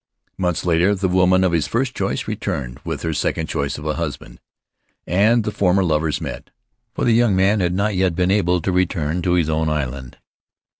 Months 0.35 0.65
later, 0.65 0.95
the 0.95 1.07
woman 1.07 1.43
of 1.43 1.51
his 1.51 1.67
first 1.67 1.95
choice 1.95 2.27
returned 2.27 2.79
with 2.83 3.03
her 3.03 3.13
second 3.13 3.45
choice 3.49 3.77
of 3.77 3.85
a 3.85 3.93
husband; 3.93 4.39
and 5.05 5.43
the 5.43 5.51
former 5.51 5.83
lovers 5.83 6.19
met, 6.19 6.49
for 6.95 7.05
the 7.05 7.13
young 7.13 7.35
man 7.35 7.59
had 7.59 7.75
not 7.75 7.93
yet 7.95 8.15
been 8.15 8.31
able 8.31 8.61
to 8.61 8.71
return 8.71 9.21
to 9.21 9.33
his 9.33 9.47
own 9.47 9.69
island. 9.69 10.17